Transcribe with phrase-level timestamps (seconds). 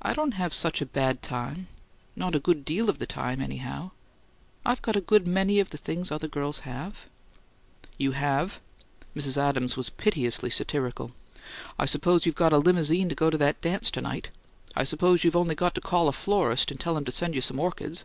[0.00, 1.66] "I don't have such a bad time
[2.14, 3.90] not a good DEAL of the time, anyhow.
[4.64, 7.06] I've got a good MANY of the things other girls have"
[7.98, 8.60] "You have?"
[9.16, 9.36] Mrs.
[9.36, 11.10] Adams was piteously satirical.
[11.76, 14.30] "I suppose you've got a limousine to go to that dance to night?
[14.76, 17.40] I suppose you've only got to call a florist and tell him to send you
[17.40, 18.04] some orchids?